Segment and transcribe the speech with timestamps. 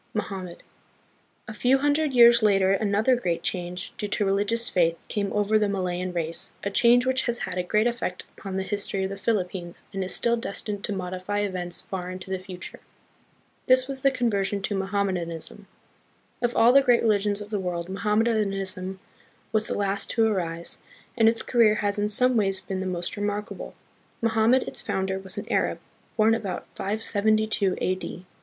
[0.15, 0.63] Mohammed.
[1.47, 5.69] A few hundred years later another great change, due to religious faith, came over the
[5.69, 9.15] Malayan race, a change which has had a great effect upon the history of the
[9.15, 12.79] Philippines, and is still destined to modify events far into the future.
[13.67, 15.67] This was the conversion to Mohammedanism.
[16.41, 18.99] Of all the great religions of the world, Mohammedanism
[19.51, 20.79] was the last to arise,
[21.15, 23.75] and its career has in some ways been the most re markable.
[24.19, 25.77] Mohammed, its founder, was an Arab,
[26.17, 28.25] born about 572 A.D.